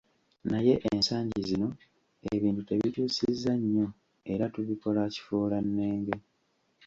Naye 0.49 0.73
ensangi 0.89 1.39
zino 1.49 1.67
ebintu 2.35 2.61
tubikyusizza 2.67 3.51
nnyo 3.59 3.87
era 4.33 4.45
tubikola 4.53 5.01
kifuulannenge. 5.13 6.15